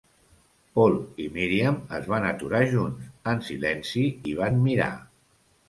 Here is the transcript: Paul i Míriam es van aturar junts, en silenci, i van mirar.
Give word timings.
Paul 0.79 0.95
i 1.25 1.27
Míriam 1.35 1.77
es 1.99 2.09
van 2.15 2.25
aturar 2.31 2.63
junts, 2.73 3.13
en 3.35 3.47
silenci, 3.51 4.09
i 4.33 4.37
van 4.43 4.61
mirar. 4.69 4.93